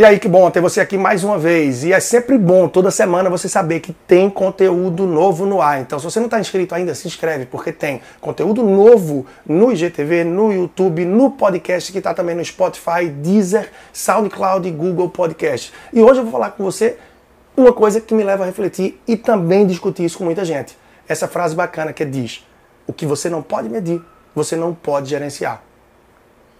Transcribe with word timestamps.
E 0.00 0.04
aí, 0.06 0.18
que 0.18 0.28
bom 0.28 0.50
ter 0.50 0.62
você 0.62 0.80
aqui 0.80 0.96
mais 0.96 1.22
uma 1.24 1.36
vez. 1.36 1.84
E 1.84 1.92
é 1.92 2.00
sempre 2.00 2.38
bom 2.38 2.66
toda 2.66 2.90
semana 2.90 3.28
você 3.28 3.50
saber 3.50 3.80
que 3.80 3.92
tem 3.92 4.30
conteúdo 4.30 5.06
novo 5.06 5.44
no 5.44 5.60
ar. 5.60 5.78
Então, 5.82 5.98
se 5.98 6.06
você 6.06 6.18
não 6.18 6.24
está 6.24 6.40
inscrito 6.40 6.74
ainda, 6.74 6.94
se 6.94 7.06
inscreve, 7.06 7.44
porque 7.44 7.70
tem 7.70 8.00
conteúdo 8.18 8.62
novo 8.62 9.26
no 9.44 9.70
IGTV, 9.70 10.24
no 10.24 10.50
YouTube, 10.50 11.04
no 11.04 11.32
podcast, 11.32 11.92
que 11.92 11.98
está 11.98 12.14
também 12.14 12.34
no 12.34 12.42
Spotify, 12.42 13.10
Deezer, 13.14 13.70
SoundCloud 13.92 14.66
e 14.66 14.70
Google 14.70 15.10
Podcast. 15.10 15.70
E 15.92 16.00
hoje 16.00 16.20
eu 16.20 16.22
vou 16.22 16.32
falar 16.32 16.52
com 16.52 16.64
você 16.64 16.96
uma 17.54 17.74
coisa 17.74 18.00
que 18.00 18.14
me 18.14 18.24
leva 18.24 18.44
a 18.44 18.46
refletir 18.46 18.98
e 19.06 19.18
também 19.18 19.66
discutir 19.66 20.06
isso 20.06 20.16
com 20.16 20.24
muita 20.24 20.46
gente. 20.46 20.78
Essa 21.06 21.28
frase 21.28 21.54
bacana 21.54 21.92
que 21.92 22.06
diz: 22.06 22.42
o 22.86 22.92
que 22.94 23.04
você 23.04 23.28
não 23.28 23.42
pode 23.42 23.68
medir, 23.68 24.00
você 24.34 24.56
não 24.56 24.72
pode 24.72 25.10
gerenciar. 25.10 25.62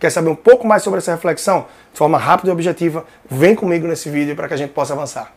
Quer 0.00 0.08
saber 0.08 0.30
um 0.30 0.34
pouco 0.34 0.66
mais 0.66 0.82
sobre 0.82 0.96
essa 0.96 1.12
reflexão? 1.12 1.66
De 1.92 1.98
forma 1.98 2.16
rápida 2.16 2.48
e 2.48 2.52
objetiva, 2.52 3.04
vem 3.30 3.54
comigo 3.54 3.86
nesse 3.86 4.08
vídeo 4.08 4.34
para 4.34 4.48
que 4.48 4.54
a 4.54 4.56
gente 4.56 4.72
possa 4.72 4.94
avançar. 4.94 5.30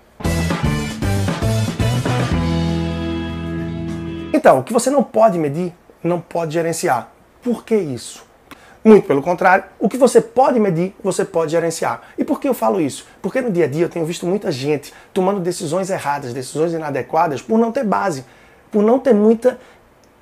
Então, 4.33 4.59
o 4.59 4.63
que 4.63 4.71
você 4.71 4.89
não 4.89 5.03
pode 5.03 5.37
medir, 5.37 5.73
não 6.01 6.21
pode 6.21 6.53
gerenciar. 6.53 7.09
Por 7.43 7.65
que 7.65 7.75
isso? 7.75 8.25
Muito 8.85 9.05
pelo 9.05 9.21
contrário, 9.21 9.65
o 9.77 9.89
que 9.89 9.97
você 9.97 10.21
pode 10.21 10.57
medir, 10.61 10.95
você 11.03 11.25
pode 11.25 11.51
gerenciar. 11.51 12.01
E 12.17 12.23
por 12.23 12.39
que 12.39 12.47
eu 12.47 12.53
falo 12.53 12.79
isso? 12.79 13.05
Porque 13.21 13.41
no 13.41 13.51
dia 13.51 13.65
a 13.65 13.67
dia 13.67 13.83
eu 13.83 13.89
tenho 13.89 14.05
visto 14.05 14.25
muita 14.25 14.49
gente 14.49 14.93
tomando 15.13 15.41
decisões 15.41 15.89
erradas, 15.89 16.33
decisões 16.33 16.71
inadequadas, 16.71 17.41
por 17.41 17.59
não 17.59 17.69
ter 17.69 17.83
base, 17.83 18.23
por 18.71 18.81
não 18.81 18.97
ter 18.97 19.13
muita 19.13 19.59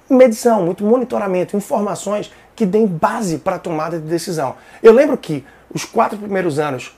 medição, 0.09 0.65
muito 0.65 0.83
monitoramento, 0.83 1.55
informações 1.55 2.31
que 2.61 2.65
deem 2.67 2.85
base 2.85 3.39
para 3.39 3.55
a 3.55 3.59
tomada 3.59 3.99
de 3.99 4.05
decisão. 4.05 4.55
Eu 4.83 4.93
lembro 4.93 5.17
que 5.17 5.43
os 5.73 5.83
quatro 5.83 6.15
primeiros 6.15 6.59
anos, 6.59 6.95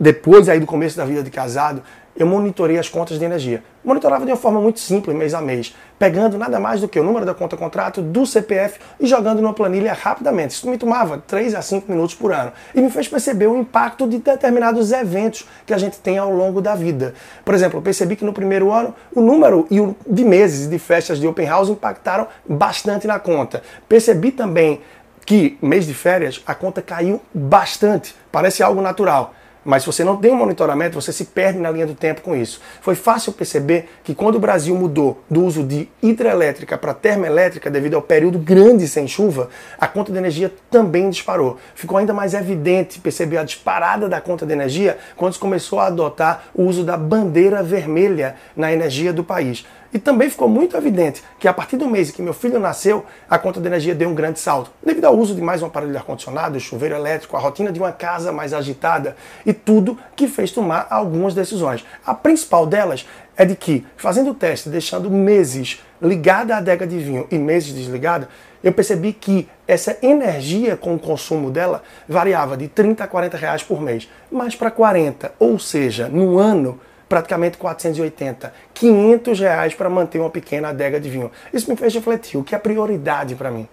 depois 0.00 0.48
aí 0.48 0.58
do 0.58 0.64
começo 0.64 0.96
da 0.96 1.04
vida 1.04 1.22
de 1.22 1.30
casado, 1.30 1.82
eu 2.16 2.26
monitorei 2.26 2.78
as 2.78 2.88
contas 2.88 3.18
de 3.18 3.24
energia. 3.24 3.62
Monitorava 3.84 4.24
de 4.24 4.30
uma 4.30 4.36
forma 4.36 4.60
muito 4.60 4.80
simples, 4.80 5.16
mês 5.16 5.34
a 5.34 5.40
mês, 5.40 5.74
pegando 5.98 6.36
nada 6.38 6.58
mais 6.58 6.80
do 6.80 6.88
que 6.88 6.98
o 6.98 7.04
número 7.04 7.24
da 7.24 7.34
conta 7.34 7.56
contrato, 7.56 8.00
do 8.02 8.26
CPF 8.26 8.78
e 8.98 9.06
jogando 9.06 9.40
numa 9.40 9.52
planilha 9.52 9.92
rapidamente. 9.92 10.54
Isso 10.54 10.68
me 10.68 10.78
tomava 10.78 11.22
3 11.26 11.54
a 11.54 11.62
5 11.62 11.90
minutos 11.90 12.14
por 12.14 12.32
ano 12.32 12.50
e 12.74 12.80
me 12.80 12.90
fez 12.90 13.08
perceber 13.08 13.46
o 13.46 13.56
impacto 13.56 14.08
de 14.08 14.18
determinados 14.18 14.90
eventos 14.90 15.46
que 15.64 15.72
a 15.72 15.78
gente 15.78 15.98
tem 15.98 16.18
ao 16.18 16.30
longo 16.30 16.60
da 16.60 16.74
vida. 16.74 17.14
Por 17.44 17.54
exemplo, 17.54 17.78
eu 17.78 17.82
percebi 17.82 18.16
que 18.16 18.24
no 18.24 18.32
primeiro 18.32 18.72
ano 18.72 18.94
o 19.14 19.20
número 19.20 19.66
de 20.06 20.24
meses 20.24 20.68
de 20.68 20.78
festas 20.78 21.18
de 21.18 21.26
open 21.26 21.46
house 21.46 21.68
impactaram 21.68 22.26
bastante 22.48 23.06
na 23.06 23.18
conta. 23.18 23.62
Percebi 23.88 24.32
também 24.32 24.80
que 25.24 25.58
mês 25.62 25.86
de 25.86 25.94
férias 25.94 26.42
a 26.46 26.54
conta 26.54 26.82
caiu 26.82 27.20
bastante. 27.32 28.14
Parece 28.32 28.62
algo 28.62 28.80
natural. 28.82 29.34
Mas 29.64 29.82
se 29.82 29.86
você 29.86 30.02
não 30.02 30.16
tem 30.16 30.32
um 30.32 30.36
monitoramento, 30.36 31.00
você 31.00 31.12
se 31.12 31.26
perde 31.26 31.58
na 31.58 31.70
linha 31.70 31.86
do 31.86 31.94
tempo 31.94 32.22
com 32.22 32.34
isso. 32.34 32.60
Foi 32.80 32.94
fácil 32.94 33.32
perceber 33.32 33.88
que 34.02 34.14
quando 34.14 34.36
o 34.36 34.40
Brasil 34.40 34.74
mudou 34.74 35.22
do 35.28 35.44
uso 35.44 35.62
de 35.62 35.88
hidrelétrica 36.02 36.78
para 36.78 36.94
termoelétrica 36.94 37.70
devido 37.70 37.94
ao 37.94 38.02
período 38.02 38.38
grande 38.38 38.88
sem 38.88 39.06
chuva, 39.06 39.50
a 39.78 39.86
conta 39.86 40.12
de 40.12 40.18
energia 40.18 40.50
também 40.70 41.10
disparou. 41.10 41.58
Ficou 41.74 41.98
ainda 41.98 42.14
mais 42.14 42.32
evidente 42.32 43.00
perceber 43.00 43.36
a 43.36 43.44
disparada 43.44 44.08
da 44.08 44.20
conta 44.20 44.46
de 44.46 44.52
energia 44.52 44.96
quando 45.14 45.34
se 45.34 45.38
começou 45.38 45.78
a 45.78 45.86
adotar 45.86 46.44
o 46.54 46.62
uso 46.64 46.82
da 46.82 46.96
bandeira 46.96 47.62
vermelha 47.62 48.36
na 48.56 48.72
energia 48.72 49.12
do 49.12 49.22
país. 49.22 49.66
E 49.92 49.98
também 49.98 50.30
ficou 50.30 50.48
muito 50.48 50.76
evidente 50.76 51.22
que 51.38 51.48
a 51.48 51.52
partir 51.52 51.76
do 51.76 51.88
mês 51.88 52.10
em 52.10 52.12
que 52.12 52.22
meu 52.22 52.32
filho 52.32 52.60
nasceu, 52.60 53.04
a 53.28 53.38
conta 53.38 53.60
de 53.60 53.66
energia 53.66 53.94
deu 53.94 54.08
um 54.08 54.14
grande 54.14 54.38
salto, 54.38 54.70
devido 54.84 55.04
ao 55.06 55.16
uso 55.16 55.34
de 55.34 55.42
mais 55.42 55.62
um 55.62 55.66
aparelho 55.66 55.90
de 55.90 55.98
ar-condicionado, 55.98 56.60
chuveiro 56.60 56.94
elétrico, 56.94 57.36
a 57.36 57.40
rotina 57.40 57.72
de 57.72 57.80
uma 57.80 57.90
casa 57.90 58.30
mais 58.30 58.54
agitada 58.54 59.16
e 59.44 59.52
tudo 59.52 59.98
que 60.14 60.28
fez 60.28 60.52
tomar 60.52 60.86
algumas 60.90 61.34
decisões. 61.34 61.84
A 62.06 62.14
principal 62.14 62.66
delas 62.66 63.04
é 63.36 63.44
de 63.44 63.56
que, 63.56 63.84
fazendo 63.96 64.30
o 64.30 64.34
teste, 64.34 64.68
deixando 64.68 65.10
meses 65.10 65.80
ligada 66.00 66.54
à 66.54 66.58
adega 66.58 66.86
de 66.86 66.98
vinho 66.98 67.26
e 67.30 67.38
meses 67.38 67.72
desligada, 67.72 68.28
eu 68.62 68.72
percebi 68.72 69.12
que 69.12 69.48
essa 69.66 69.96
energia 70.02 70.76
com 70.76 70.94
o 70.94 70.98
consumo 70.98 71.50
dela 71.50 71.82
variava 72.08 72.56
de 72.56 72.68
30 72.68 73.02
a 73.02 73.08
40 73.08 73.36
reais 73.36 73.62
por 73.62 73.80
mês, 73.80 74.08
mais 74.30 74.54
para 74.54 74.70
40, 74.70 75.32
ou 75.38 75.58
seja, 75.58 76.08
no 76.08 76.38
ano 76.38 76.78
praticamente 77.10 77.58
480, 77.58 78.54
500 78.72 79.40
reais 79.40 79.74
para 79.74 79.90
manter 79.90 80.20
uma 80.20 80.30
pequena 80.30 80.68
adega 80.68 81.00
de 81.00 81.10
vinho. 81.10 81.28
Isso 81.52 81.68
me 81.68 81.76
fez 81.76 81.92
refletir 81.92 82.38
o 82.38 82.44
que 82.44 82.54
é 82.54 82.58
prioridade 82.58 83.34
para 83.34 83.50
mim. 83.50 83.68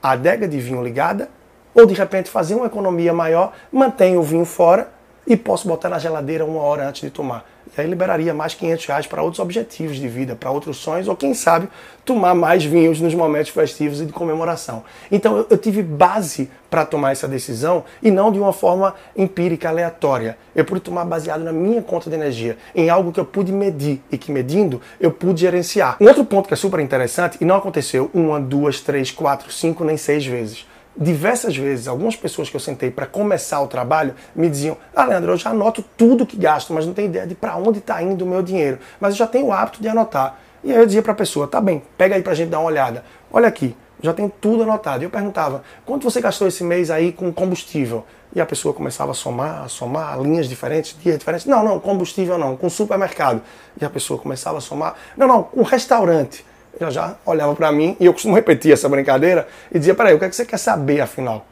A 0.00 0.12
adega 0.12 0.46
de 0.46 0.60
vinho 0.60 0.80
ligada 0.80 1.28
ou 1.74 1.84
de 1.86 1.92
repente 1.92 2.30
fazer 2.30 2.54
uma 2.54 2.66
economia 2.66 3.12
maior, 3.12 3.52
mantenho 3.72 4.20
o 4.20 4.22
vinho 4.22 4.44
fora 4.44 4.92
e 5.26 5.36
posso 5.36 5.68
botar 5.68 5.88
na 5.88 5.98
geladeira 5.98 6.44
uma 6.44 6.60
hora 6.60 6.88
antes 6.88 7.02
de 7.02 7.10
tomar. 7.10 7.44
E 7.76 7.80
aí 7.80 7.86
liberaria 7.86 8.34
mais 8.34 8.54
500 8.54 8.86
reais 8.86 9.06
para 9.06 9.22
outros 9.22 9.38
objetivos 9.38 9.96
de 9.96 10.06
vida, 10.08 10.34
para 10.34 10.50
outros 10.50 10.76
sonhos, 10.76 11.08
ou 11.08 11.16
quem 11.16 11.32
sabe 11.32 11.68
tomar 12.04 12.34
mais 12.34 12.64
vinhos 12.64 13.00
nos 13.00 13.14
momentos 13.14 13.50
festivos 13.50 14.00
e 14.00 14.04
de 14.04 14.12
comemoração. 14.12 14.82
Então 15.10 15.36
eu, 15.36 15.46
eu 15.48 15.56
tive 15.56 15.82
base 15.82 16.50
para 16.68 16.84
tomar 16.84 17.12
essa 17.12 17.28
decisão 17.28 17.84
e 18.02 18.10
não 18.10 18.32
de 18.32 18.38
uma 18.38 18.52
forma 18.52 18.94
empírica, 19.16 19.68
aleatória. 19.68 20.36
Eu 20.54 20.64
pude 20.64 20.80
tomar 20.80 21.04
baseado 21.04 21.42
na 21.42 21.52
minha 21.52 21.80
conta 21.80 22.10
de 22.10 22.16
energia, 22.16 22.58
em 22.74 22.90
algo 22.90 23.12
que 23.12 23.20
eu 23.20 23.24
pude 23.24 23.52
medir 23.52 24.02
e 24.10 24.18
que 24.18 24.32
medindo 24.32 24.80
eu 25.00 25.10
pude 25.10 25.40
gerenciar. 25.40 25.96
Um 26.00 26.08
outro 26.08 26.24
ponto 26.24 26.48
que 26.48 26.54
é 26.54 26.56
super 26.56 26.80
interessante 26.80 27.38
e 27.40 27.44
não 27.44 27.56
aconteceu 27.56 28.10
uma, 28.12 28.40
duas, 28.40 28.80
três, 28.80 29.10
quatro, 29.10 29.50
cinco 29.52 29.84
nem 29.84 29.96
seis 29.96 30.26
vezes 30.26 30.66
diversas 30.96 31.56
vezes, 31.56 31.88
algumas 31.88 32.16
pessoas 32.16 32.50
que 32.50 32.56
eu 32.56 32.60
sentei 32.60 32.90
para 32.90 33.06
começar 33.06 33.60
o 33.60 33.66
trabalho 33.66 34.14
me 34.34 34.48
diziam: 34.48 34.76
Ah, 34.94 35.04
Leandro, 35.04 35.32
eu 35.32 35.36
já 35.36 35.50
anoto 35.50 35.84
tudo 35.96 36.26
que 36.26 36.36
gasto, 36.36 36.72
mas 36.72 36.86
não 36.86 36.94
tenho 36.94 37.08
ideia 37.08 37.26
de 37.26 37.34
para 37.34 37.56
onde 37.56 37.78
está 37.78 38.02
indo 38.02 38.24
o 38.24 38.28
meu 38.28 38.42
dinheiro. 38.42 38.78
Mas 39.00 39.14
eu 39.14 39.18
já 39.18 39.26
tenho 39.26 39.46
o 39.46 39.52
hábito 39.52 39.80
de 39.80 39.88
anotar. 39.88 40.38
E 40.62 40.70
aí 40.70 40.78
eu 40.78 40.86
dizia 40.86 41.02
para 41.02 41.12
a 41.12 41.16
pessoa: 41.16 41.46
Tá 41.46 41.60
bem, 41.60 41.82
pega 41.96 42.14
aí 42.14 42.22
para 42.22 42.32
a 42.32 42.34
gente 42.34 42.50
dar 42.50 42.58
uma 42.58 42.68
olhada. 42.68 43.04
Olha 43.32 43.48
aqui, 43.48 43.74
já 44.02 44.12
tem 44.12 44.28
tudo 44.28 44.62
anotado. 44.62 45.02
E 45.02 45.06
eu 45.06 45.10
perguntava: 45.10 45.62
Quanto 45.84 46.04
você 46.04 46.20
gastou 46.20 46.46
esse 46.46 46.62
mês 46.62 46.90
aí 46.90 47.12
com 47.12 47.32
combustível? 47.32 48.04
E 48.34 48.40
a 48.40 48.46
pessoa 48.46 48.72
começava 48.72 49.10
a 49.10 49.14
somar, 49.14 49.64
a 49.64 49.68
somar 49.68 50.18
linhas 50.18 50.48
diferentes, 50.48 50.96
dias 50.98 51.18
diferentes. 51.18 51.46
Não, 51.46 51.62
não, 51.62 51.78
combustível 51.78 52.38
não, 52.38 52.56
com 52.56 52.70
supermercado. 52.70 53.42
E 53.78 53.84
a 53.84 53.90
pessoa 53.90 54.18
começava 54.18 54.58
a 54.58 54.60
somar. 54.60 54.94
Não, 55.16 55.26
não, 55.26 55.42
com 55.42 55.62
restaurante 55.62 56.44
já 56.80 56.90
já 56.90 57.16
olhava 57.24 57.54
para 57.54 57.70
mim 57.70 57.96
e 58.00 58.06
eu 58.06 58.12
costumo 58.12 58.34
repetir 58.34 58.72
essa 58.72 58.88
brincadeira 58.88 59.46
e 59.70 59.78
dizia: 59.78 59.94
Peraí, 59.94 60.14
o 60.14 60.18
que, 60.18 60.24
é 60.24 60.28
que 60.28 60.36
você 60.36 60.44
quer 60.44 60.58
saber 60.58 61.00
afinal? 61.00 61.46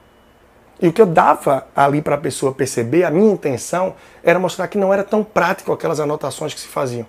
E 0.83 0.89
o 0.89 0.93
que 0.93 1.03
eu 1.03 1.07
dava 1.07 1.67
ali 1.77 2.01
para 2.01 2.15
a 2.15 2.19
pessoa 2.19 2.53
perceber, 2.53 3.05
a 3.05 3.11
minha 3.11 3.31
intenção 3.31 3.95
era 4.25 4.39
mostrar 4.39 4.67
que 4.67 4.79
não 4.79 4.93
era 4.95 5.05
tão 5.05 5.23
prático 5.23 5.73
aquelas 5.73 6.01
anotações 6.01 6.55
que 6.55 6.61
se 6.61 6.69
faziam. 6.69 7.07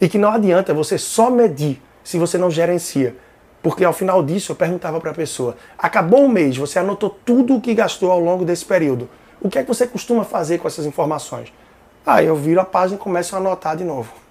E 0.00 0.08
que 0.08 0.16
não 0.16 0.30
adianta 0.30 0.72
você 0.72 0.96
só 0.96 1.30
medir 1.30 1.82
se 2.02 2.18
você 2.18 2.38
não 2.38 2.50
gerencia. 2.50 3.14
Porque 3.62 3.84
ao 3.84 3.92
final 3.92 4.22
disso 4.22 4.52
eu 4.52 4.56
perguntava 4.56 4.98
para 5.00 5.10
a 5.10 5.14
pessoa: 5.14 5.56
acabou 5.78 6.24
o 6.24 6.28
mês, 6.28 6.56
você 6.56 6.78
anotou 6.78 7.10
tudo 7.24 7.56
o 7.56 7.60
que 7.60 7.74
gastou 7.74 8.10
ao 8.10 8.18
longo 8.18 8.44
desse 8.44 8.64
período. 8.64 9.08
O 9.40 9.50
que 9.50 9.58
é 9.58 9.62
que 9.62 9.68
você 9.68 9.86
costuma 9.86 10.24
fazer 10.24 10.58
com 10.58 10.66
essas 10.66 10.86
informações? 10.86 11.52
Aí 12.06 12.26
eu 12.26 12.34
viro 12.34 12.60
a 12.60 12.64
página 12.64 12.96
e 12.96 13.02
começo 13.02 13.34
a 13.34 13.38
anotar 13.38 13.76
de 13.76 13.84
novo. 13.84 14.21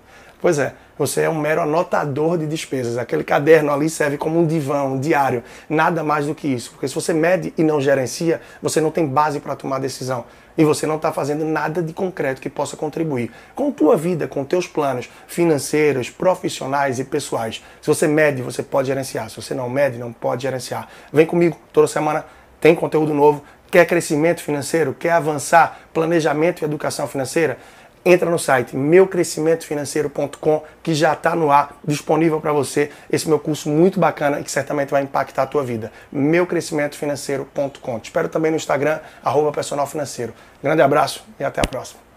Pois 0.41 0.57
é, 0.57 0.73
você 0.97 1.21
é 1.21 1.29
um 1.29 1.39
mero 1.39 1.61
anotador 1.61 2.35
de 2.35 2.47
despesas. 2.47 2.97
Aquele 2.97 3.23
caderno 3.23 3.71
ali 3.71 3.87
serve 3.91 4.17
como 4.17 4.39
um 4.39 4.47
divã, 4.47 4.81
um 4.81 4.99
diário, 4.99 5.43
nada 5.69 6.03
mais 6.03 6.25
do 6.25 6.33
que 6.33 6.47
isso. 6.47 6.71
Porque 6.71 6.87
se 6.87 6.95
você 6.95 7.13
mede 7.13 7.53
e 7.55 7.63
não 7.63 7.79
gerencia, 7.79 8.41
você 8.59 8.81
não 8.81 8.89
tem 8.89 9.05
base 9.05 9.39
para 9.39 9.55
tomar 9.55 9.79
decisão. 9.79 10.25
E 10.57 10.65
você 10.65 10.87
não 10.87 10.95
está 10.95 11.13
fazendo 11.13 11.45
nada 11.45 11.81
de 11.81 11.93
concreto 11.93 12.41
que 12.41 12.49
possa 12.49 12.75
contribuir 12.75 13.31
com 13.53 13.71
tua 13.71 13.95
vida, 13.95 14.27
com 14.27 14.43
teus 14.43 14.67
planos 14.67 15.07
financeiros, 15.27 16.09
profissionais 16.09 16.97
e 16.97 17.03
pessoais. 17.03 17.63
Se 17.79 17.87
você 17.87 18.07
mede, 18.07 18.41
você 18.41 18.63
pode 18.63 18.87
gerenciar. 18.87 19.29
Se 19.29 19.35
você 19.35 19.53
não 19.53 19.69
mede, 19.69 19.99
não 19.99 20.11
pode 20.11 20.41
gerenciar. 20.41 20.89
Vem 21.13 21.25
comigo, 21.25 21.55
toda 21.71 21.87
semana 21.87 22.25
tem 22.59 22.73
conteúdo 22.73 23.13
novo. 23.13 23.43
Quer 23.69 23.85
crescimento 23.85 24.41
financeiro? 24.41 24.93
Quer 24.93 25.11
avançar? 25.11 25.81
Planejamento 25.93 26.61
e 26.61 26.65
educação 26.65 27.07
financeira? 27.07 27.57
Entra 28.05 28.29
no 28.29 28.39
site 28.39 28.75
meucrescimentofinanceiro.com 28.75 30.63
que 30.83 30.93
já 30.93 31.13
está 31.13 31.35
no 31.35 31.51
ar, 31.51 31.77
disponível 31.83 32.39
para 32.39 32.51
você, 32.51 32.91
esse 33.11 33.27
meu 33.27 33.39
curso 33.39 33.69
muito 33.69 33.99
bacana 33.99 34.39
e 34.39 34.43
que 34.43 34.51
certamente 34.51 34.89
vai 34.89 35.03
impactar 35.03 35.43
a 35.43 35.47
tua 35.47 35.63
vida. 35.63 35.91
meucrescimentofinanceiro.com. 36.11 37.99
Te 37.99 38.05
espero 38.05 38.29
também 38.29 38.51
no 38.51 38.57
Instagram, 38.57 38.99
arroba 39.23 39.51
personal 39.51 39.87
financeiro. 39.87 40.33
Grande 40.61 40.81
abraço 40.81 41.23
e 41.39 41.43
até 41.43 41.61
a 41.61 41.65
próxima. 41.65 42.10